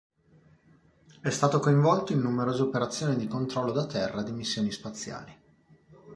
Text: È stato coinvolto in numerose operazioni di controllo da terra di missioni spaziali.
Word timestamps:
È 1.21 1.29
stato 1.29 1.59
coinvolto 1.59 2.11
in 2.11 2.21
numerose 2.21 2.63
operazioni 2.63 3.17
di 3.17 3.27
controllo 3.27 3.71
da 3.71 3.85
terra 3.85 4.23
di 4.23 4.31
missioni 4.31 4.71
spaziali. 4.71 5.37